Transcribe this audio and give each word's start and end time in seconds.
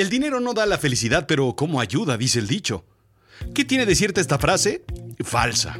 El 0.00 0.08
dinero 0.08 0.40
no 0.40 0.54
da 0.54 0.64
la 0.64 0.78
felicidad, 0.78 1.26
pero 1.28 1.54
¿cómo 1.54 1.78
ayuda? 1.78 2.16
dice 2.16 2.38
el 2.38 2.46
dicho. 2.46 2.86
¿Qué 3.54 3.66
tiene 3.66 3.84
de 3.84 3.94
cierta 3.94 4.22
esta 4.22 4.38
frase? 4.38 4.82
Falsa. 5.22 5.78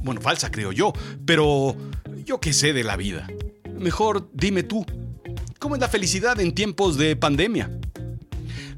Bueno, 0.00 0.22
falsa 0.22 0.50
creo 0.50 0.72
yo, 0.72 0.94
pero 1.26 1.76
yo 2.24 2.40
qué 2.40 2.54
sé 2.54 2.72
de 2.72 2.84
la 2.84 2.96
vida. 2.96 3.28
Mejor 3.78 4.30
dime 4.32 4.62
tú, 4.62 4.86
¿cómo 5.58 5.74
es 5.74 5.80
la 5.82 5.90
felicidad 5.90 6.40
en 6.40 6.54
tiempos 6.54 6.96
de 6.96 7.16
pandemia? 7.16 7.70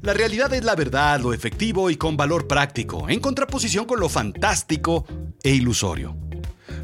La 0.01 0.13
realidad 0.13 0.53
es 0.53 0.65
la 0.65 0.75
verdad, 0.75 1.21
lo 1.21 1.33
efectivo 1.33 1.89
y 1.89 1.95
con 1.95 2.17
valor 2.17 2.45
práctico, 2.45 3.07
en 3.07 3.21
contraposición 3.21 3.85
con 3.85 4.01
lo 4.01 4.09
fantástico 4.09 5.05
e 5.41 5.51
ilusorio. 5.51 6.13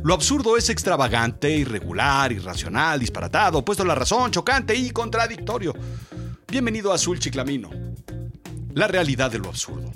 Lo 0.05 0.13
absurdo 0.13 0.55
es 0.55 0.70
extravagante, 0.70 1.52
irregular, 1.52 2.31
irracional, 2.31 3.02
disparatado, 3.02 3.66
puesto 3.66 3.84
a 3.84 3.88
la 3.88 3.95
razón, 3.95 4.31
chocante 4.31 4.73
y 4.73 4.89
contradictorio. 4.91 5.73
Bienvenido 6.47 6.93
a 6.93 6.95
Azul 6.95 7.20
Chiclamino. 7.20 7.89
La 8.73 8.87
realidad 8.87 9.32
de 9.32 9.39
lo 9.39 9.50
absurdo. 9.50 9.91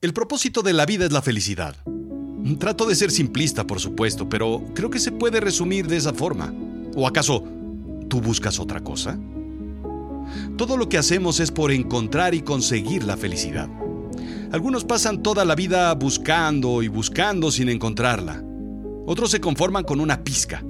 El 0.00 0.12
propósito 0.12 0.62
de 0.62 0.72
la 0.72 0.86
vida 0.86 1.06
es 1.06 1.12
la 1.12 1.22
felicidad. 1.22 1.76
Trato 2.58 2.86
de 2.86 2.94
ser 2.94 3.10
simplista, 3.10 3.66
por 3.66 3.80
supuesto, 3.80 4.28
pero 4.28 4.64
creo 4.74 4.90
que 4.90 5.00
se 5.00 5.12
puede 5.12 5.40
resumir 5.40 5.86
de 5.86 5.96
esa 5.96 6.12
forma. 6.12 6.52
¿O 6.94 7.06
acaso 7.06 7.44
tú 8.08 8.20
buscas 8.20 8.58
otra 8.58 8.80
cosa? 8.80 9.18
Todo 10.56 10.76
lo 10.76 10.88
que 10.88 10.98
hacemos 10.98 11.40
es 11.40 11.50
por 11.50 11.72
encontrar 11.72 12.34
y 12.34 12.42
conseguir 12.42 13.04
la 13.04 13.16
felicidad. 13.16 13.68
Algunos 14.52 14.84
pasan 14.84 15.22
toda 15.22 15.44
la 15.44 15.54
vida 15.54 15.92
buscando 15.94 16.82
y 16.82 16.88
buscando 16.88 17.50
sin 17.50 17.68
encontrarla. 17.68 18.42
Otros 19.06 19.30
se 19.30 19.40
conforman 19.40 19.84
con 19.84 20.00
una 20.00 20.22
pizca. 20.22 20.62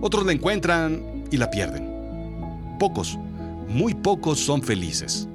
Otros 0.00 0.24
la 0.24 0.32
encuentran 0.32 1.24
y 1.30 1.36
la 1.36 1.50
pierden. 1.50 1.88
Pocos, 2.78 3.18
muy 3.68 3.94
pocos 3.94 4.38
son 4.38 4.62
felices. 4.62 5.28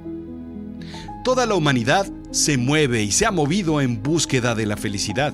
Toda 1.24 1.46
la 1.46 1.54
humanidad 1.54 2.06
se 2.30 2.56
mueve 2.56 3.02
y 3.02 3.10
se 3.10 3.26
ha 3.26 3.30
movido 3.30 3.80
en 3.80 4.02
búsqueda 4.02 4.54
de 4.54 4.66
la 4.66 4.76
felicidad. 4.76 5.32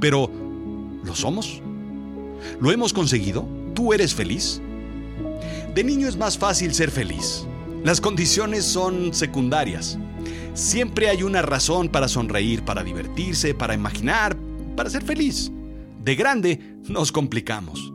Pero, 0.00 0.30
¿lo 1.04 1.14
somos? 1.14 1.62
¿Lo 2.60 2.72
hemos 2.72 2.92
conseguido? 2.92 3.46
¿Tú 3.74 3.92
eres 3.92 4.14
feliz? 4.14 4.60
De 5.74 5.84
niño 5.84 6.08
es 6.08 6.16
más 6.16 6.36
fácil 6.36 6.74
ser 6.74 6.90
feliz. 6.90 7.46
Las 7.84 8.00
condiciones 8.00 8.64
son 8.64 9.14
secundarias. 9.14 9.98
Siempre 10.54 11.08
hay 11.08 11.22
una 11.22 11.42
razón 11.42 11.88
para 11.88 12.08
sonreír, 12.08 12.64
para 12.64 12.82
divertirse, 12.82 13.54
para 13.54 13.74
imaginar, 13.74 14.36
para 14.76 14.90
ser 14.90 15.02
feliz. 15.02 15.50
De 16.02 16.14
grande 16.16 16.60
nos 16.88 17.12
complicamos. 17.12 17.92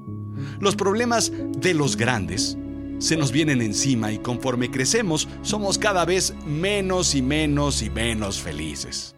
Los 0.60 0.76
problemas 0.76 1.32
de 1.58 1.74
los 1.74 1.98
grandes 1.98 2.58
se 3.00 3.18
nos 3.18 3.32
vienen 3.32 3.62
encima 3.62 4.12
y 4.12 4.20
conforme 4.20 4.72
crecemos 4.72 5.28
somos 5.42 5.78
cada 5.78 6.06
vez 6.06 6.34
menos 6.46 7.16
y 7.16 7.22
menos 7.22 7.82
y 7.82 7.90
menos 7.90 8.42
felices. 8.42 9.16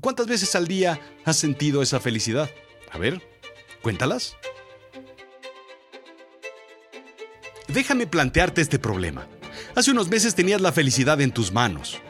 ¿Cuántas 0.00 0.26
veces 0.26 0.54
al 0.54 0.66
día 0.66 1.00
has 1.24 1.36
sentido 1.36 1.82
esa 1.82 2.00
felicidad? 2.00 2.50
A 2.90 2.98
ver, 2.98 3.22
cuéntalas. 3.82 4.36
Déjame 7.68 8.06
plantearte 8.06 8.60
este 8.60 8.78
problema. 8.78 9.26
Hace 9.74 9.90
unos 9.90 10.08
meses 10.08 10.34
tenías 10.34 10.60
la 10.60 10.72
felicidad 10.72 11.20
en 11.20 11.32
tus 11.32 11.52
manos. 11.52 12.00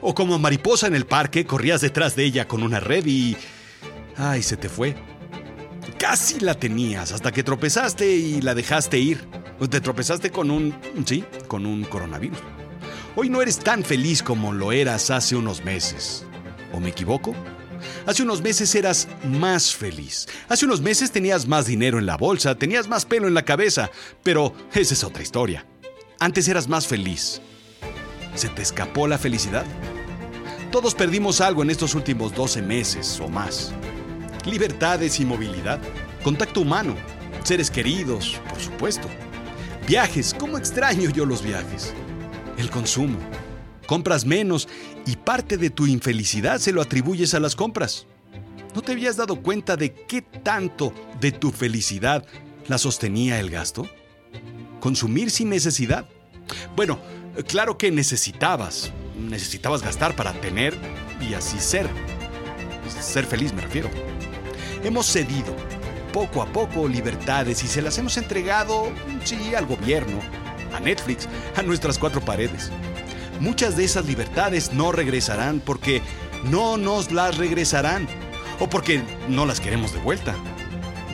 O 0.00 0.14
como 0.14 0.38
mariposa 0.38 0.86
en 0.86 0.94
el 0.94 1.06
parque, 1.06 1.46
corrías 1.46 1.80
detrás 1.80 2.16
de 2.16 2.24
ella 2.24 2.46
con 2.46 2.62
una 2.62 2.80
red 2.80 3.04
y... 3.06 3.36
¡Ay, 4.16 4.42
se 4.42 4.56
te 4.56 4.68
fue! 4.68 4.94
Casi 6.00 6.40
la 6.40 6.54
tenías 6.54 7.12
hasta 7.12 7.30
que 7.30 7.42
tropezaste 7.42 8.10
y 8.10 8.40
la 8.40 8.54
dejaste 8.54 8.98
ir. 8.98 9.28
Te 9.68 9.82
tropezaste 9.82 10.30
con 10.30 10.50
un... 10.50 10.74
sí, 11.04 11.26
con 11.46 11.66
un 11.66 11.84
coronavirus. 11.84 12.38
Hoy 13.16 13.28
no 13.28 13.42
eres 13.42 13.58
tan 13.58 13.84
feliz 13.84 14.22
como 14.22 14.54
lo 14.54 14.72
eras 14.72 15.10
hace 15.10 15.36
unos 15.36 15.62
meses. 15.62 16.24
¿O 16.72 16.80
me 16.80 16.88
equivoco? 16.88 17.34
Hace 18.06 18.22
unos 18.22 18.40
meses 18.40 18.74
eras 18.74 19.08
más 19.24 19.74
feliz. 19.76 20.26
Hace 20.48 20.64
unos 20.64 20.80
meses 20.80 21.10
tenías 21.10 21.46
más 21.46 21.66
dinero 21.66 21.98
en 21.98 22.06
la 22.06 22.16
bolsa, 22.16 22.54
tenías 22.54 22.88
más 22.88 23.04
pelo 23.04 23.28
en 23.28 23.34
la 23.34 23.44
cabeza, 23.44 23.90
pero 24.22 24.54
esa 24.72 24.94
es 24.94 25.04
otra 25.04 25.22
historia. 25.22 25.66
Antes 26.18 26.48
eras 26.48 26.66
más 26.66 26.86
feliz. 26.86 27.42
¿Se 28.34 28.48
te 28.48 28.62
escapó 28.62 29.06
la 29.06 29.18
felicidad? 29.18 29.66
Todos 30.72 30.94
perdimos 30.94 31.42
algo 31.42 31.62
en 31.62 31.68
estos 31.68 31.94
últimos 31.94 32.34
12 32.34 32.62
meses 32.62 33.20
o 33.20 33.28
más. 33.28 33.74
Libertades 34.46 35.20
y 35.20 35.26
movilidad, 35.26 35.80
contacto 36.22 36.62
humano, 36.62 36.94
seres 37.44 37.70
queridos, 37.70 38.40
por 38.48 38.58
supuesto. 38.58 39.06
Viajes, 39.86 40.34
¿cómo 40.38 40.56
extraño 40.56 41.10
yo 41.10 41.26
los 41.26 41.42
viajes? 41.42 41.92
El 42.56 42.70
consumo, 42.70 43.18
compras 43.86 44.24
menos 44.24 44.66
y 45.04 45.16
parte 45.16 45.56
de 45.56 45.68
tu 45.68 45.86
infelicidad 45.86 46.58
se 46.58 46.72
lo 46.72 46.80
atribuyes 46.80 47.34
a 47.34 47.40
las 47.40 47.54
compras. 47.54 48.06
¿No 48.74 48.82
te 48.82 48.92
habías 48.92 49.16
dado 49.16 49.42
cuenta 49.42 49.76
de 49.76 49.92
qué 49.92 50.22
tanto 50.22 50.94
de 51.20 51.32
tu 51.32 51.50
felicidad 51.50 52.24
la 52.66 52.78
sostenía 52.78 53.40
el 53.40 53.50
gasto? 53.50 53.88
Consumir 54.80 55.30
sin 55.30 55.50
necesidad. 55.50 56.08
Bueno, 56.76 56.98
claro 57.46 57.76
que 57.76 57.90
necesitabas, 57.90 58.92
necesitabas 59.18 59.82
gastar 59.82 60.16
para 60.16 60.32
tener 60.40 60.74
y 61.20 61.34
así 61.34 61.58
ser. 61.58 61.88
Ser 63.00 63.26
feliz 63.26 63.52
me 63.52 63.62
refiero. 63.62 63.90
Hemos 64.84 65.06
cedido 65.06 65.54
poco 66.12 66.42
a 66.42 66.46
poco 66.46 66.88
libertades 66.88 67.62
y 67.62 67.68
se 67.68 67.82
las 67.82 67.96
hemos 67.98 68.16
entregado, 68.16 68.90
sí, 69.24 69.54
al 69.54 69.66
gobierno, 69.66 70.18
a 70.74 70.80
Netflix, 70.80 71.28
a 71.56 71.62
nuestras 71.62 71.98
cuatro 71.98 72.20
paredes 72.20 72.70
muchas 73.40 73.76
de 73.76 73.84
esas 73.84 74.06
libertades 74.06 74.72
no 74.72 74.92
regresarán 74.92 75.60
porque 75.60 76.02
no 76.44 76.76
nos 76.76 77.10
las 77.10 77.38
regresarán 77.38 78.06
o 78.60 78.68
porque 78.68 79.02
no 79.28 79.46
las 79.46 79.60
queremos 79.60 79.92
de 79.92 79.98
vuelta. 79.98 80.36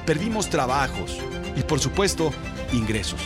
Perdimos 0.05 0.51
trabajos 0.51 1.19
y 1.57 1.63
por 1.63 1.81
supuesto 1.81 2.33
ingresos. 2.73 3.21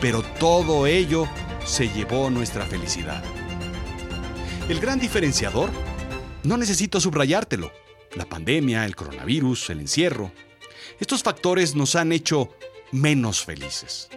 Pero 0.00 0.22
todo 0.22 0.86
ello 0.86 1.26
se 1.64 1.88
llevó 1.88 2.30
nuestra 2.30 2.66
felicidad. 2.66 3.22
El 4.68 4.80
gran 4.80 4.98
diferenciador, 4.98 5.70
no 6.42 6.56
necesito 6.56 7.00
subrayártelo, 7.00 7.72
la 8.18 8.26
pandemia, 8.26 8.84
el 8.84 8.96
coronavirus, 8.96 9.70
el 9.70 9.80
encierro. 9.80 10.32
Estos 11.00 11.22
factores 11.22 11.74
nos 11.74 11.94
han 11.94 12.12
hecho 12.12 12.50
menos 12.92 13.44
felices. 13.44 14.08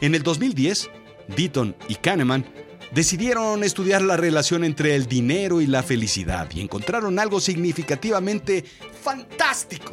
En 0.00 0.14
el 0.14 0.22
2010, 0.22 0.90
Deaton 1.28 1.76
y 1.88 1.94
Kahneman 1.94 2.44
decidieron 2.92 3.64
estudiar 3.64 4.02
la 4.02 4.16
relación 4.16 4.64
entre 4.64 4.94
el 4.94 5.06
dinero 5.06 5.60
y 5.60 5.66
la 5.66 5.82
felicidad 5.82 6.50
y 6.52 6.60
encontraron 6.60 7.18
algo 7.18 7.40
significativamente 7.40 8.64
fantástico. 9.02 9.92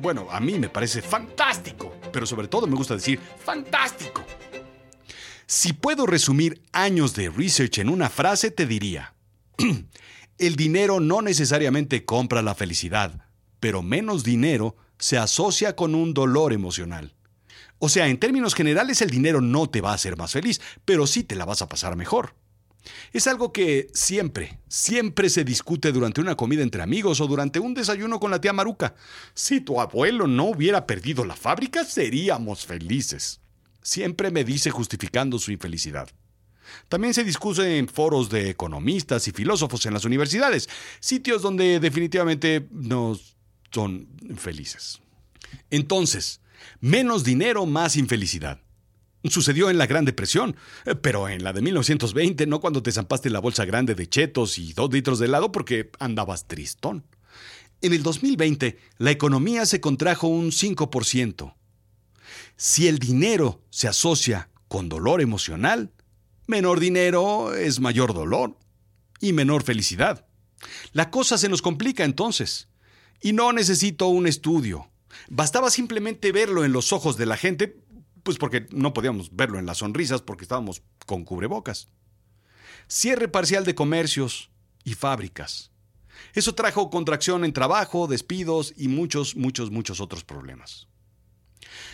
Bueno, 0.00 0.28
a 0.30 0.40
mí 0.40 0.58
me 0.58 0.68
parece 0.68 1.02
fantástico, 1.02 1.94
pero 2.12 2.26
sobre 2.26 2.48
todo 2.48 2.66
me 2.66 2.76
gusta 2.76 2.94
decir 2.94 3.20
fantástico. 3.44 4.24
Si 5.46 5.72
puedo 5.72 6.06
resumir 6.06 6.62
años 6.72 7.14
de 7.14 7.28
research 7.28 7.78
en 7.78 7.88
una 7.88 8.08
frase, 8.08 8.50
te 8.50 8.66
diría, 8.66 9.14
el 10.40 10.56
dinero 10.56 11.00
no 11.00 11.22
necesariamente 11.22 12.04
compra 12.04 12.42
la 12.42 12.54
felicidad, 12.54 13.26
pero 13.60 13.82
menos 13.82 14.24
dinero 14.24 14.76
se 14.98 15.18
asocia 15.18 15.76
con 15.76 15.94
un 15.94 16.14
dolor 16.14 16.52
emocional. 16.52 17.14
O 17.78 17.88
sea, 17.88 18.08
en 18.08 18.18
términos 18.18 18.54
generales 18.54 19.02
el 19.02 19.10
dinero 19.10 19.40
no 19.40 19.68
te 19.68 19.80
va 19.80 19.92
a 19.92 19.94
hacer 19.94 20.16
más 20.16 20.32
feliz, 20.32 20.60
pero 20.84 21.06
sí 21.06 21.24
te 21.24 21.34
la 21.34 21.44
vas 21.44 21.62
a 21.62 21.68
pasar 21.68 21.94
mejor. 21.96 22.34
Es 23.12 23.26
algo 23.26 23.52
que 23.52 23.88
siempre, 23.92 24.58
siempre 24.68 25.28
se 25.28 25.44
discute 25.44 25.92
durante 25.92 26.20
una 26.20 26.36
comida 26.36 26.62
entre 26.62 26.82
amigos 26.82 27.20
o 27.20 27.26
durante 27.26 27.60
un 27.60 27.74
desayuno 27.74 28.18
con 28.18 28.30
la 28.30 28.40
tía 28.40 28.54
Maruca. 28.54 28.94
Si 29.34 29.60
tu 29.60 29.80
abuelo 29.80 30.26
no 30.26 30.44
hubiera 30.44 30.86
perdido 30.86 31.24
la 31.24 31.36
fábrica, 31.36 31.84
seríamos 31.84 32.66
felices. 32.66 33.40
Siempre 33.82 34.30
me 34.30 34.44
dice 34.44 34.70
justificando 34.70 35.38
su 35.38 35.52
infelicidad. 35.52 36.08
También 36.88 37.14
se 37.14 37.24
discute 37.24 37.78
en 37.78 37.88
foros 37.88 38.30
de 38.30 38.50
economistas 38.50 39.28
y 39.28 39.32
filósofos 39.32 39.84
en 39.86 39.94
las 39.94 40.04
universidades, 40.04 40.68
sitios 41.00 41.42
donde 41.42 41.80
definitivamente 41.80 42.66
no 42.70 43.18
son 43.70 44.08
felices. 44.36 45.00
Entonces, 45.70 46.40
Menos 46.80 47.24
dinero, 47.24 47.66
más 47.66 47.96
infelicidad. 47.96 48.60
Sucedió 49.24 49.68
en 49.68 49.76
la 49.76 49.86
Gran 49.86 50.06
Depresión, 50.06 50.56
pero 51.02 51.28
en 51.28 51.44
la 51.44 51.52
de 51.52 51.60
1920, 51.60 52.46
no 52.46 52.60
cuando 52.60 52.82
te 52.82 52.92
zampaste 52.92 53.28
la 53.28 53.40
bolsa 53.40 53.66
grande 53.66 53.94
de 53.94 54.08
chetos 54.08 54.58
y 54.58 54.72
dos 54.72 54.90
litros 54.92 55.18
de 55.18 55.26
helado 55.26 55.52
porque 55.52 55.90
andabas 55.98 56.46
tristón. 56.46 57.04
En 57.82 57.92
el 57.92 58.02
2020, 58.02 58.78
la 58.98 59.10
economía 59.10 59.66
se 59.66 59.80
contrajo 59.80 60.26
un 60.26 60.52
5%. 60.52 61.54
Si 62.56 62.88
el 62.88 62.98
dinero 62.98 63.62
se 63.70 63.88
asocia 63.88 64.50
con 64.68 64.88
dolor 64.88 65.20
emocional, 65.20 65.92
menor 66.50 66.80
dinero 66.80 67.54
es 67.54 67.80
mayor 67.80 68.12
dolor 68.12 68.58
y 69.20 69.32
menor 69.32 69.62
felicidad. 69.62 70.26
La 70.92 71.10
cosa 71.10 71.38
se 71.38 71.48
nos 71.48 71.62
complica 71.62 72.04
entonces. 72.04 72.68
Y 73.22 73.32
no 73.32 73.52
necesito 73.52 74.08
un 74.08 74.26
estudio, 74.26 74.90
Bastaba 75.28 75.70
simplemente 75.70 76.32
verlo 76.32 76.64
en 76.64 76.72
los 76.72 76.92
ojos 76.92 77.16
de 77.16 77.26
la 77.26 77.36
gente, 77.36 77.76
pues 78.22 78.38
porque 78.38 78.66
no 78.70 78.92
podíamos 78.92 79.34
verlo 79.34 79.58
en 79.58 79.66
las 79.66 79.78
sonrisas 79.78 80.22
porque 80.22 80.44
estábamos 80.44 80.82
con 81.06 81.24
cubrebocas. 81.24 81.88
Cierre 82.88 83.28
parcial 83.28 83.64
de 83.64 83.74
comercios 83.74 84.50
y 84.84 84.94
fábricas. 84.94 85.70
Eso 86.34 86.54
trajo 86.54 86.90
contracción 86.90 87.44
en 87.44 87.52
trabajo, 87.52 88.06
despidos 88.06 88.74
y 88.76 88.88
muchos, 88.88 89.36
muchos, 89.36 89.70
muchos 89.70 90.00
otros 90.00 90.24
problemas. 90.24 90.86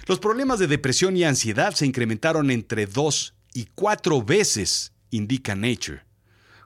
Los 0.07 0.19
problemas 0.19 0.59
de 0.59 0.67
depresión 0.67 1.17
y 1.17 1.25
ansiedad 1.25 1.75
se 1.75 1.87
incrementaron 1.87 2.51
entre 2.51 2.87
dos 2.87 3.35
y 3.57 3.71
cuatro 3.75 4.23
veces, 4.23 4.93
indica 5.09 5.55
Nature. 5.55 6.05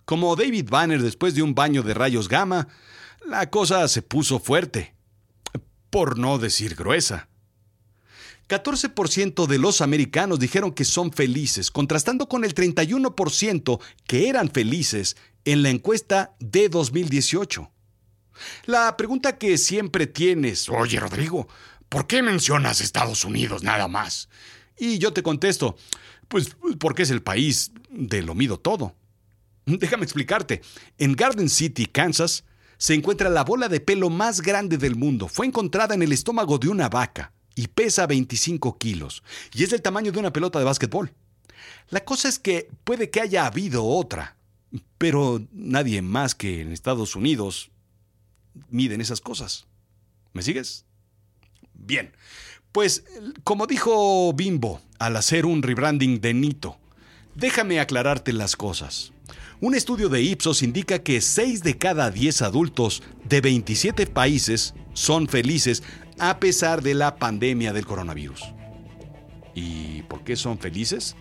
Como 0.04 0.34
David 0.34 0.68
Banner 0.68 1.00
después 1.00 1.36
de 1.36 1.42
un 1.42 1.54
baño 1.54 1.84
de 1.84 1.94
rayos 1.94 2.28
gamma, 2.28 2.66
la 3.24 3.48
cosa 3.48 3.86
se 3.86 4.02
puso 4.02 4.40
fuerte, 4.40 4.96
por 5.88 6.18
no 6.18 6.38
decir 6.38 6.74
gruesa. 6.74 7.28
14% 8.48 9.46
de 9.46 9.58
los 9.58 9.82
americanos 9.82 10.40
dijeron 10.40 10.72
que 10.72 10.84
son 10.84 11.12
felices, 11.12 11.70
contrastando 11.70 12.28
con 12.28 12.44
el 12.44 12.56
31% 12.56 13.80
que 14.08 14.28
eran 14.28 14.50
felices 14.50 15.16
en 15.44 15.62
la 15.62 15.70
encuesta 15.70 16.34
de 16.40 16.68
2018. 16.68 17.70
La 18.66 18.96
pregunta 18.96 19.38
que 19.38 19.56
siempre 19.58 20.08
tienes, 20.08 20.68
oye 20.68 20.98
Rodrigo, 20.98 21.46
¿por 21.88 22.08
qué 22.08 22.20
mencionas 22.20 22.80
Estados 22.80 23.24
Unidos 23.24 23.62
nada 23.62 23.86
más? 23.86 24.28
Y 24.76 24.98
yo 24.98 25.12
te 25.12 25.22
contesto, 25.22 25.76
pues 26.30 26.56
porque 26.78 27.02
es 27.02 27.10
el 27.10 27.22
país 27.22 27.72
de 27.90 28.22
lo 28.22 28.36
mido 28.36 28.56
todo. 28.56 28.94
Déjame 29.66 30.04
explicarte. 30.04 30.62
En 30.96 31.14
Garden 31.14 31.48
City, 31.48 31.86
Kansas, 31.86 32.44
se 32.78 32.94
encuentra 32.94 33.28
la 33.28 33.42
bola 33.42 33.68
de 33.68 33.80
pelo 33.80 34.10
más 34.10 34.40
grande 34.40 34.78
del 34.78 34.94
mundo. 34.94 35.26
Fue 35.26 35.44
encontrada 35.44 35.94
en 35.94 36.02
el 36.02 36.12
estómago 36.12 36.58
de 36.58 36.68
una 36.68 36.88
vaca 36.88 37.32
y 37.56 37.66
pesa 37.66 38.06
25 38.06 38.78
kilos 38.78 39.24
y 39.52 39.64
es 39.64 39.70
del 39.70 39.82
tamaño 39.82 40.12
de 40.12 40.20
una 40.20 40.32
pelota 40.32 40.60
de 40.60 40.64
básquetbol. 40.64 41.12
La 41.88 42.04
cosa 42.04 42.28
es 42.28 42.38
que 42.38 42.70
puede 42.84 43.10
que 43.10 43.20
haya 43.20 43.44
habido 43.44 43.84
otra, 43.84 44.36
pero 44.98 45.44
nadie 45.52 46.00
más 46.00 46.36
que 46.36 46.60
en 46.60 46.70
Estados 46.70 47.16
Unidos 47.16 47.72
miden 48.68 49.00
esas 49.00 49.20
cosas. 49.20 49.66
¿Me 50.32 50.42
sigues? 50.42 50.84
Bien, 51.74 52.12
pues 52.72 53.04
como 53.44 53.66
dijo 53.66 54.32
Bimbo 54.32 54.80
al 54.98 55.16
hacer 55.16 55.46
un 55.46 55.62
rebranding 55.62 56.20
de 56.20 56.34
Nito, 56.34 56.78
déjame 57.34 57.80
aclararte 57.80 58.32
las 58.32 58.56
cosas. 58.56 59.12
Un 59.60 59.74
estudio 59.74 60.08
de 60.08 60.22
Ipsos 60.22 60.62
indica 60.62 61.00
que 61.00 61.20
6 61.20 61.62
de 61.62 61.76
cada 61.76 62.10
10 62.10 62.42
adultos 62.42 63.02
de 63.28 63.40
27 63.40 64.06
países 64.06 64.74
son 64.94 65.28
felices 65.28 65.82
a 66.18 66.38
pesar 66.38 66.82
de 66.82 66.94
la 66.94 67.16
pandemia 67.16 67.72
del 67.72 67.86
coronavirus. 67.86 68.42
¿Y 69.54 70.02
por 70.02 70.24
qué 70.24 70.36
son 70.36 70.58
felices? 70.58 71.16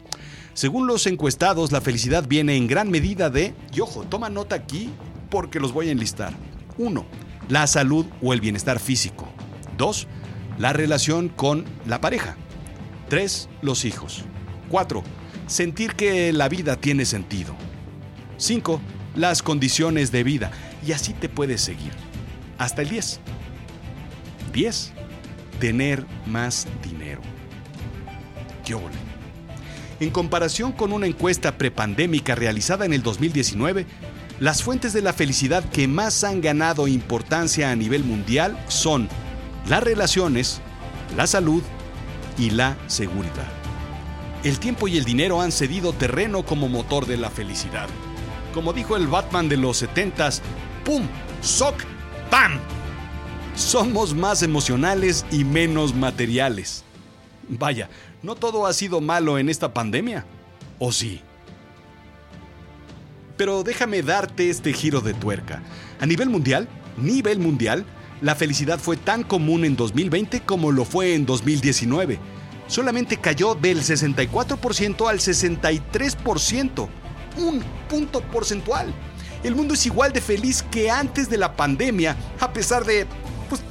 Según 0.54 0.88
los 0.88 1.08
encuestados, 1.08 1.72
la 1.72 1.82
felicidad 1.82 2.28
viene 2.28 2.56
en 2.56 2.68
gran 2.68 2.90
medida 2.92 3.30
de, 3.30 3.54
y 3.74 3.80
ojo, 3.80 4.04
toma 4.04 4.30
nota 4.30 4.56
aquí 4.56 4.90
porque 5.30 5.60
los 5.60 5.72
voy 5.74 5.90
a 5.90 5.92
enlistar. 5.92 6.34
1. 6.78 7.06
La 7.50 7.68
salud 7.68 8.06
o 8.22 8.34
el 8.34 8.42
bienestar 8.42 8.80
físico. 8.80 9.28
2. 9.78 10.08
La 10.60 10.74
relación 10.74 11.30
con 11.30 11.64
la 11.88 12.02
pareja. 12.02 12.36
3. 13.08 13.48
Los 13.62 13.86
hijos. 13.86 14.26
4. 14.68 15.04
Sentir 15.48 15.96
que 15.96 16.34
la 16.34 16.50
vida 16.50 16.76
tiene 16.76 17.06
sentido. 17.06 17.56
5. 18.36 18.82
Las 19.16 19.42
condiciones 19.42 20.12
de 20.12 20.24
vida. 20.26 20.52
Y 20.86 20.92
así 20.92 21.14
te 21.14 21.30
puedes 21.30 21.62
seguir. 21.62 21.94
Hasta 22.58 22.82
el 22.82 22.90
10. 22.90 23.22
10. 24.52 24.92
Tener 25.62 26.06
más 26.26 26.68
dinero. 26.84 27.22
¿Qué 28.66 28.76
ole? 28.76 29.10
En 30.02 30.10
comparación 30.10 30.74
con 30.74 30.92
una 30.92 31.08
encuesta 31.08 31.58
prepandémica 31.58 32.36
realizada 32.36 32.86
en 32.86 32.92
el 32.92 33.02
2019, 33.02 33.86
las 34.42 34.62
fuentes 34.62 34.92
de 34.92 35.02
la 35.02 35.14
felicidad 35.14 35.64
que 35.70 35.88
más 35.88 36.26
han 36.26 36.42
ganado 36.42 36.90
importancia 36.90 37.72
a 37.72 37.76
nivel 37.78 38.04
mundial 38.04 38.62
son 38.68 39.08
las 39.70 39.84
relaciones, 39.84 40.62
la 41.16 41.28
salud 41.28 41.62
y 42.38 42.50
la 42.50 42.76
seguridad. 42.88 43.48
El 44.44 44.60
tiempo 44.60 44.88
y 44.88 44.98
el 44.98 45.06
dinero 45.06 45.42
han 45.42 45.52
cedido 45.52 45.94
terreno 45.94 46.44
como 46.44 46.68
motor 46.68 47.06
de 47.06 47.18
la 47.18 47.30
felicidad. 47.30 47.88
Como 48.54 48.74
dijo 48.74 48.96
el 48.96 49.08
Batman 49.08 49.48
de 49.48 49.58
los 49.58 49.84
70s, 49.84 50.42
¡pum! 50.84 51.04
¡Soc! 51.42 51.76
¡Pam! 52.32 52.58
Somos 53.56 54.16
más 54.16 54.42
emocionales 54.42 55.26
y 55.32 55.44
menos 55.44 55.94
materiales. 55.94 56.84
Vaya, 57.48 57.90
no 58.24 58.36
todo 58.36 58.66
ha 58.66 58.74
sido 58.74 59.02
malo 59.02 59.38
en 59.38 59.50
esta 59.50 59.74
pandemia. 59.74 60.26
¿O 60.80 60.92
sí? 60.92 61.22
Pero 63.38 63.64
déjame 63.64 64.02
darte 64.02 64.50
este 64.50 64.74
giro 64.74 65.02
de 65.02 65.14
tuerca. 65.14 65.62
A 66.00 66.06
nivel 66.06 66.30
mundial, 66.30 66.68
nivel 66.98 67.40
mundial, 67.40 67.86
la 68.22 68.36
felicidad 68.36 68.80
fue 68.80 68.98
tan 68.98 69.24
común 69.24 69.66
en 69.66 69.76
2020 69.76 70.42
como 70.42 70.72
lo 70.72 70.86
fue 70.86 71.16
en 71.16 71.26
2019. 71.26 72.20
Solamente 72.68 73.18
cayó 73.18 73.56
del 73.56 73.82
64% 73.82 75.10
al 75.10 75.20
63% 75.20 76.88
un 77.38 77.64
punto 77.90 78.22
porcentual. 78.22 78.94
El 79.44 79.56
mundo 79.56 79.74
es 79.74 79.86
igual 79.86 80.12
de 80.12 80.22
feliz 80.22 80.64
que 80.64 80.92
antes 80.92 81.30
de 81.30 81.38
la 81.38 81.56
pandemia, 81.56 82.16
a 82.40 82.52
pesar 82.52 82.84
de... 82.86 83.08
Pues, 83.48 83.62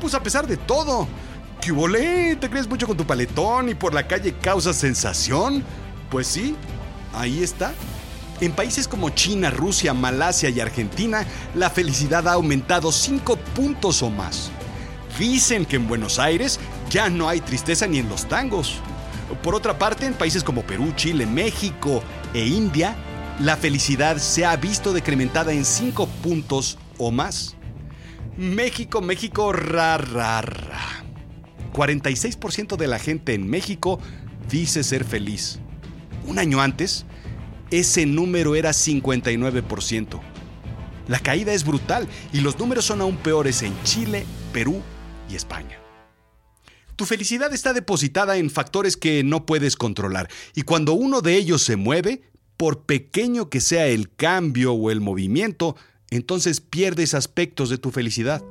pues 0.00 0.14
a 0.14 0.22
pesar 0.22 0.46
de 0.46 0.56
todo. 0.56 1.06
¿Qué 1.60 1.72
volé? 1.72 2.36
¿Te 2.36 2.48
crees 2.48 2.68
mucho 2.68 2.86
con 2.86 2.96
tu 2.96 3.06
paletón 3.06 3.68
y 3.68 3.74
por 3.74 3.92
la 3.92 4.06
calle 4.06 4.32
causa 4.40 4.72
sensación? 4.72 5.62
Pues 6.10 6.26
sí, 6.26 6.56
ahí 7.12 7.42
está. 7.42 7.72
En 8.40 8.52
países 8.52 8.86
como 8.86 9.10
China, 9.10 9.50
Rusia, 9.50 9.94
Malasia 9.94 10.48
y 10.50 10.60
Argentina, 10.60 11.26
la 11.54 11.70
felicidad 11.70 12.28
ha 12.28 12.34
aumentado 12.34 12.92
5 12.92 13.36
puntos 13.54 14.02
o 14.02 14.10
más. 14.10 14.50
Dicen 15.18 15.64
que 15.64 15.76
en 15.76 15.88
Buenos 15.88 16.20
Aires 16.20 16.60
ya 16.88 17.10
no 17.10 17.28
hay 17.28 17.40
tristeza 17.40 17.86
ni 17.88 17.98
en 17.98 18.08
los 18.08 18.28
tangos. 18.28 18.76
Por 19.42 19.56
otra 19.56 19.78
parte, 19.78 20.06
en 20.06 20.14
países 20.14 20.44
como 20.44 20.62
Perú, 20.62 20.92
Chile, 20.94 21.26
México 21.26 22.02
e 22.32 22.46
India, 22.46 22.94
la 23.40 23.56
felicidad 23.56 24.18
se 24.18 24.44
ha 24.44 24.54
visto 24.56 24.92
decrementada 24.92 25.52
en 25.52 25.64
5 25.64 26.06
puntos 26.22 26.78
o 26.96 27.10
más. 27.10 27.56
México, 28.36 29.00
México, 29.00 29.52
ra, 29.52 29.98
ra, 29.98 30.42
ra. 30.42 31.04
46% 31.72 32.76
de 32.76 32.86
la 32.86 33.00
gente 33.00 33.34
en 33.34 33.48
México 33.48 33.98
dice 34.48 34.84
ser 34.84 35.04
feliz. 35.04 35.58
Un 36.26 36.38
año 36.38 36.60
antes, 36.60 37.04
ese 37.70 38.06
número 38.06 38.54
era 38.54 38.70
59%. 38.70 40.20
La 41.08 41.18
caída 41.20 41.52
es 41.52 41.64
brutal 41.64 42.06
y 42.32 42.40
los 42.40 42.58
números 42.58 42.84
son 42.84 43.00
aún 43.00 43.16
peores 43.16 43.62
en 43.62 43.72
Chile, 43.82 44.26
Perú 44.52 44.82
y 45.30 45.34
España. 45.34 45.78
Tu 46.96 47.04
felicidad 47.06 47.52
está 47.54 47.72
depositada 47.72 48.36
en 48.36 48.50
factores 48.50 48.96
que 48.96 49.22
no 49.22 49.46
puedes 49.46 49.76
controlar 49.76 50.28
y 50.54 50.62
cuando 50.62 50.92
uno 50.92 51.20
de 51.20 51.36
ellos 51.36 51.62
se 51.62 51.76
mueve, 51.76 52.22
por 52.56 52.86
pequeño 52.86 53.48
que 53.48 53.60
sea 53.60 53.86
el 53.86 54.12
cambio 54.14 54.72
o 54.72 54.90
el 54.90 55.00
movimiento, 55.00 55.76
entonces 56.10 56.60
pierdes 56.60 57.14
aspectos 57.14 57.70
de 57.70 57.78
tu 57.78 57.92
felicidad. 57.92 58.42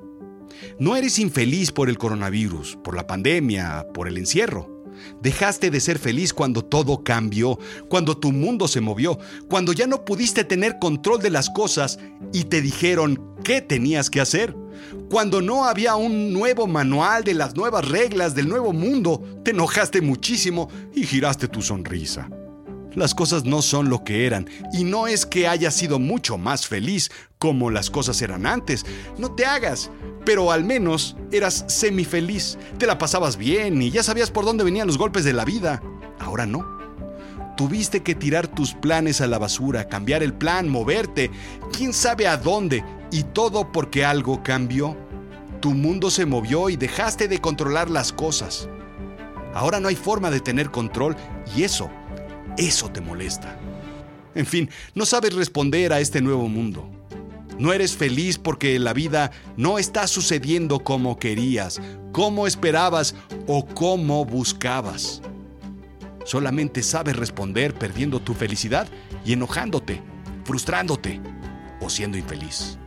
No 0.79 0.95
eres 0.95 1.19
infeliz 1.19 1.71
por 1.71 1.89
el 1.89 1.97
coronavirus, 1.97 2.77
por 2.83 2.95
la 2.95 3.05
pandemia, 3.05 3.85
por 3.93 4.07
el 4.07 4.17
encierro. 4.17 4.76
Dejaste 5.21 5.69
de 5.71 5.79
ser 5.79 5.99
feliz 5.99 6.33
cuando 6.33 6.63
todo 6.63 7.03
cambió, 7.03 7.59
cuando 7.89 8.17
tu 8.17 8.31
mundo 8.31 8.67
se 8.67 8.81
movió, 8.81 9.17
cuando 9.49 9.73
ya 9.73 9.87
no 9.87 10.05
pudiste 10.05 10.43
tener 10.43 10.79
control 10.79 11.21
de 11.21 11.29
las 11.29 11.49
cosas 11.49 11.99
y 12.33 12.45
te 12.45 12.61
dijeron 12.61 13.35
qué 13.43 13.61
tenías 13.61 14.09
que 14.09 14.21
hacer. 14.21 14.55
Cuando 15.09 15.41
no 15.41 15.65
había 15.65 15.95
un 15.95 16.33
nuevo 16.33 16.67
manual 16.67 17.23
de 17.23 17.33
las 17.33 17.55
nuevas 17.55 17.87
reglas 17.87 18.35
del 18.35 18.47
nuevo 18.49 18.73
mundo, 18.73 19.23
te 19.43 19.51
enojaste 19.51 20.01
muchísimo 20.01 20.69
y 20.93 21.05
giraste 21.05 21.47
tu 21.47 21.61
sonrisa. 21.61 22.29
Las 22.97 23.13
cosas 23.13 23.45
no 23.45 23.61
son 23.61 23.89
lo 23.89 24.03
que 24.03 24.25
eran 24.25 24.49
y 24.73 24.83
no 24.83 25.05
es 25.05 25.27
que 25.27 25.47
hayas 25.47 25.75
sido 25.75 25.99
mucho 25.99 26.39
más 26.39 26.65
feliz 26.65 27.11
como 27.39 27.69
las 27.69 27.89
cosas 27.89 28.21
eran 28.21 28.45
antes. 28.45 28.85
No 29.17 29.31
te 29.31 29.45
hagas, 29.45 29.89
pero 30.25 30.51
al 30.51 30.63
menos 30.63 31.15
eras 31.31 31.65
semifeliz. 31.67 32.57
Te 32.77 32.87
la 32.87 32.97
pasabas 32.97 33.37
bien 33.37 33.81
y 33.81 33.91
ya 33.91 34.03
sabías 34.03 34.31
por 34.31 34.45
dónde 34.45 34.63
venían 34.63 34.87
los 34.87 34.97
golpes 34.97 35.23
de 35.23 35.33
la 35.33 35.45
vida. 35.45 35.81
Ahora 36.19 36.45
no. 36.45 36.77
Tuviste 37.55 38.03
que 38.03 38.13
tirar 38.13 38.47
tus 38.47 38.73
planes 38.73 39.19
a 39.19 39.27
la 39.27 39.39
basura, 39.39 39.87
cambiar 39.87 40.21
el 40.21 40.33
plan, 40.33 40.69
moverte, 40.69 41.31
quién 41.75 41.91
sabe 41.91 42.27
a 42.27 42.37
dónde, 42.37 42.83
y 43.11 43.23
todo 43.23 43.71
porque 43.71 44.05
algo 44.05 44.43
cambió. 44.43 44.95
Tu 45.59 45.73
mundo 45.73 46.11
se 46.11 46.27
movió 46.27 46.69
y 46.69 46.75
dejaste 46.75 47.27
de 47.27 47.41
controlar 47.41 47.89
las 47.89 48.13
cosas. 48.13 48.69
Ahora 49.55 49.79
no 49.79 49.87
hay 49.87 49.95
forma 49.95 50.29
de 50.29 50.39
tener 50.39 50.69
control 50.69 51.15
y 51.55 51.63
eso, 51.63 51.89
eso 52.57 52.91
te 52.91 53.01
molesta. 53.01 53.57
En 54.35 54.45
fin, 54.45 54.69
no 54.93 55.05
sabes 55.07 55.33
responder 55.33 55.93
a 55.93 55.99
este 55.99 56.21
nuevo 56.21 56.47
mundo. 56.47 56.87
No 57.59 57.73
eres 57.73 57.95
feliz 57.95 58.37
porque 58.37 58.77
la 58.77 58.93
vida 58.93 59.31
no 59.55 59.79
está 59.79 60.07
sucediendo 60.07 60.79
como 60.79 61.17
querías, 61.17 61.81
como 62.11 62.45
esperabas 62.45 63.15
o 63.47 63.65
como 63.65 64.25
buscabas. 64.25 65.21
Solamente 66.23 66.83
sabes 66.83 67.15
responder 67.15 67.73
perdiendo 67.73 68.19
tu 68.19 68.33
felicidad 68.33 68.87
y 69.25 69.33
enojándote, 69.33 70.01
frustrándote 70.43 71.19
o 71.81 71.89
siendo 71.89 72.17
infeliz. 72.17 72.77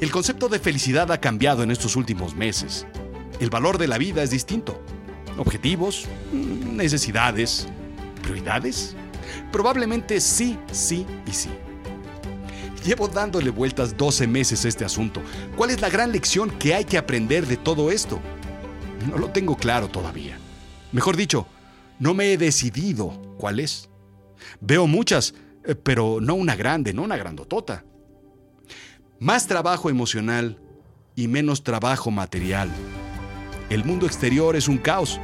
El 0.00 0.10
concepto 0.10 0.48
de 0.48 0.58
felicidad 0.58 1.10
ha 1.12 1.20
cambiado 1.20 1.62
en 1.62 1.70
estos 1.70 1.96
últimos 1.96 2.34
meses. 2.34 2.86
El 3.40 3.50
valor 3.50 3.78
de 3.78 3.88
la 3.88 3.98
vida 3.98 4.22
es 4.22 4.30
distinto. 4.30 4.80
Objetivos, 5.36 6.06
necesidades, 6.32 7.68
prioridades. 8.22 8.94
Probablemente 9.52 10.20
sí, 10.20 10.58
sí 10.72 11.06
y 11.26 11.32
sí. 11.32 11.50
Llevo 12.84 13.08
dándole 13.08 13.50
vueltas 13.50 13.96
12 13.96 14.26
meses 14.26 14.64
a 14.64 14.68
este 14.68 14.84
asunto. 14.84 15.20
¿Cuál 15.56 15.70
es 15.70 15.80
la 15.80 15.90
gran 15.90 16.12
lección 16.12 16.50
que 16.50 16.74
hay 16.74 16.84
que 16.84 16.98
aprender 16.98 17.46
de 17.46 17.56
todo 17.56 17.90
esto? 17.90 18.20
No 19.08 19.18
lo 19.18 19.30
tengo 19.30 19.56
claro 19.56 19.88
todavía. 19.88 20.38
Mejor 20.92 21.16
dicho, 21.16 21.46
no 21.98 22.14
me 22.14 22.32
he 22.32 22.38
decidido 22.38 23.10
cuál 23.38 23.60
es. 23.60 23.90
Veo 24.60 24.86
muchas, 24.86 25.34
eh, 25.64 25.74
pero 25.74 26.18
no 26.20 26.34
una 26.34 26.56
grande, 26.56 26.92
no 26.92 27.02
una 27.02 27.16
grandotota. 27.16 27.84
Más 29.18 29.46
trabajo 29.46 29.90
emocional 29.90 30.60
y 31.16 31.26
menos 31.26 31.64
trabajo 31.64 32.10
material. 32.10 32.70
El 33.68 33.84
mundo 33.84 34.06
exterior 34.06 34.56
es 34.56 34.68
un 34.68 34.78
caos. 34.78 35.20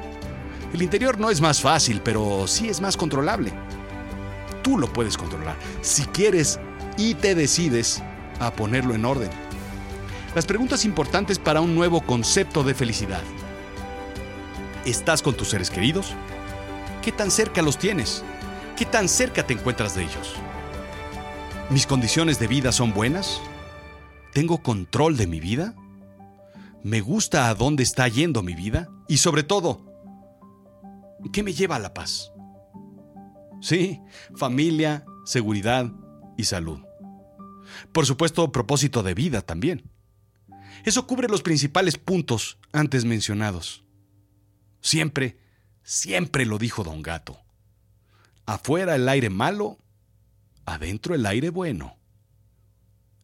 El 0.73 0.83
interior 0.83 1.19
no 1.19 1.31
es 1.31 1.41
más 1.41 1.61
fácil, 1.61 2.01
pero 2.03 2.47
sí 2.49 2.69
es 2.69 2.81
más 2.81 2.97
controlable. 2.97 3.53
Tú 4.63 4.77
lo 4.77 4.93
puedes 4.93 5.17
controlar 5.17 5.57
si 5.81 6.05
quieres 6.07 6.59
y 6.97 7.15
te 7.15 7.35
decides 7.35 8.03
a 8.41 8.53
ponerlo 8.53 8.95
en 8.95 9.05
orden. 9.05 9.31
Las 10.35 10.47
preguntas 10.47 10.85
importantes 10.85 11.39
para 11.39 11.61
un 11.61 11.75
nuevo 11.75 12.01
concepto 12.01 12.63
de 12.65 12.75
felicidad. 12.75 13.23
¿Estás 14.85 15.23
con 15.23 15.37
tus 15.37 15.49
seres 15.49 15.71
queridos? 15.71 16.13
¿Qué 17.03 17.13
tan 17.13 17.31
cerca 17.31 17.63
los 17.63 17.79
tienes? 17.79 18.25
¿Qué 18.77 18.85
tan 18.85 19.09
cerca 19.09 19.47
te 19.47 19.55
encuentras 19.55 19.95
de 19.95 20.03
ellos? 20.03 20.35
¿Mis 21.71 21.87
condiciones 21.87 22.39
de 22.39 22.49
vida 22.49 22.73
son 22.73 22.93
buenas? 22.93 23.41
¿Tengo 24.33 24.63
control 24.63 25.17
de 25.17 25.27
mi 25.27 25.41
vida? 25.41 25.75
¿Me 26.83 27.01
gusta 27.01 27.49
a 27.49 27.55
dónde 27.55 27.83
está 27.83 28.09
yendo 28.09 28.43
mi 28.43 28.55
vida? 28.55 28.89
Y 29.09 29.19
sobre 29.19 29.45
todo, 29.45 29.81
¿qué 31.33 31.43
me 31.43 31.55
lleva 31.55 31.77
a 31.77 31.79
la 31.79 31.95
paz? 31.95 32.33
Sí, 33.61 34.01
familia, 34.37 35.05
seguridad 35.25 35.91
y 36.37 36.45
salud. 36.45 36.81
Por 37.93 38.07
supuesto, 38.07 38.53
propósito 38.53 39.03
de 39.03 39.15
vida 39.15 39.43
también. 39.43 39.91
Eso 40.85 41.07
cubre 41.07 41.29
los 41.29 41.43
principales 41.43 41.97
puntos 41.97 42.59
antes 42.73 43.05
mencionados. 43.05 43.85
Siempre, 44.81 45.39
siempre 45.83 46.45
lo 46.45 46.59
dijo 46.59 46.85
don 46.85 47.03
Gato. 47.03 47.39
Afuera 48.47 48.95
el 48.97 49.09
aire 49.09 49.31
malo, 49.31 49.79
adentro 50.67 51.15
el 51.15 51.25
aire 51.25 51.51
bueno. 51.51 51.97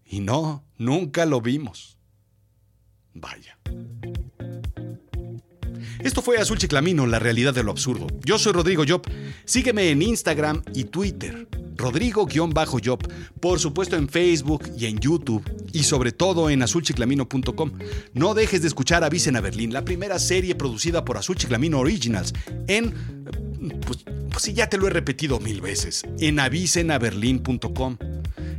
Y 0.05 0.21
no, 0.21 0.65
nunca 0.79 1.27
lo 1.27 1.41
vimos. 1.41 1.99
Vaya. 3.13 3.59
Esto 5.99 6.23
fue 6.23 6.39
Azul 6.39 6.59
Chiclamino, 6.59 7.07
la 7.07 7.19
realidad 7.19 7.53
de 7.53 7.63
lo 7.63 7.71
absurdo. 7.71 8.07
Yo 8.25 8.39
soy 8.39 8.53
Rodrigo 8.53 8.85
Job. 8.89 9.03
Sígueme 9.45 9.91
en 9.91 10.01
Instagram 10.01 10.63
y 10.73 10.85
Twitter. 10.85 11.47
Rodrigo-Job. 11.81 13.09
Por 13.41 13.59
supuesto 13.59 13.97
en 13.97 14.09
Facebook 14.09 14.71
y 14.77 14.87
en 14.87 14.99
YouTube. 14.99 15.43
Y 15.73 15.83
sobre 15.85 16.13
todo 16.13 16.51
en 16.51 16.63
azulchiclamino.com. 16.63 17.73
No 18.15 18.35
dejes 18.35 18.63
de 18.63 18.69
escuchar 18.69 19.05
Avisen 19.05 19.37
a 19.37 19.41
Berlín, 19.41 19.73
la 19.73 19.85
primera 19.85 20.19
serie 20.19 20.55
producida 20.55 21.05
por 21.05 21.17
Azul 21.17 21.37
Chiclamino 21.37 21.79
Originals. 21.79 22.33
En. 22.67 22.95
Pues, 23.87 24.05
pues 24.31 24.43
sí, 24.43 24.53
ya 24.53 24.69
te 24.69 24.79
lo 24.79 24.87
he 24.87 24.91
repetido 24.91 25.39
mil 25.41 25.61
veces. 25.61 26.05
En 26.19 26.41
avisenaberlin.com. 26.41 27.97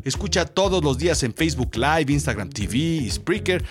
Escucha 0.03 0.45
todos 0.45 0.83
los 0.83 0.97
días 0.97 1.23
en 1.23 1.33
Facebook 1.33 1.75
Live, 1.75 2.11
Instagram 2.11 2.49
TV, 2.49 3.07
Spreaker, 3.09 3.63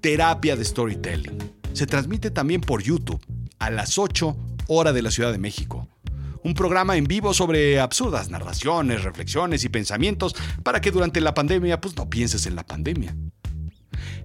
Terapia 0.00 0.56
de 0.56 0.64
Storytelling. 0.64 1.38
Se 1.72 1.86
transmite 1.86 2.30
también 2.30 2.60
por 2.60 2.82
YouTube 2.82 3.20
a 3.58 3.70
las 3.70 3.98
8 3.98 4.36
hora 4.68 4.92
de 4.92 5.02
la 5.02 5.10
Ciudad 5.10 5.32
de 5.32 5.38
México. 5.38 5.79
Un 6.42 6.54
programa 6.54 6.96
en 6.96 7.04
vivo 7.04 7.34
sobre 7.34 7.80
absurdas 7.80 8.30
narraciones, 8.30 9.04
reflexiones 9.04 9.64
y 9.64 9.68
pensamientos 9.68 10.34
para 10.62 10.80
que 10.80 10.90
durante 10.90 11.20
la 11.20 11.34
pandemia 11.34 11.80
pues 11.80 11.96
no 11.96 12.08
pienses 12.08 12.46
en 12.46 12.56
la 12.56 12.64
pandemia. 12.64 13.14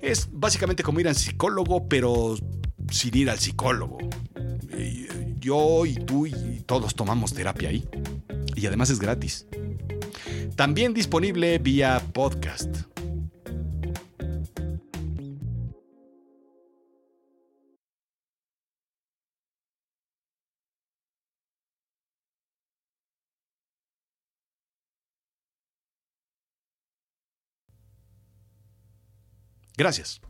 Es 0.02 0.30
básicamente 0.32 0.84
como 0.84 1.00
ir 1.00 1.08
al 1.08 1.16
psicólogo, 1.16 1.88
pero 1.88 2.36
sin 2.90 3.18
ir 3.18 3.30
al 3.30 3.40
psicólogo. 3.40 3.98
Yo 5.40 5.86
y 5.86 5.96
tú 5.96 6.26
y 6.26 6.62
todos 6.66 6.96
tomamos 6.96 7.34
terapia 7.34 7.70
ahí. 7.70 7.88
Y 8.56 8.66
además 8.66 8.90
es 8.90 9.00
gratis. 9.00 9.46
También 10.56 10.94
disponible 10.94 11.60
vía 11.60 12.02
podcast. 12.14 12.95
Gracias. 29.78 30.22